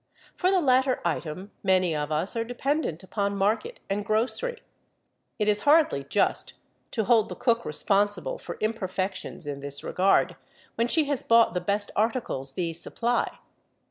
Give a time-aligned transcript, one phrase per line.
[0.35, 4.63] For the latter item many of us are dependent upon market and grocery.
[5.37, 6.53] It is hardly just
[6.89, 10.37] to hold the cook responsible for imperfections in this regard
[10.73, 13.37] when she has bought the best articles these supply.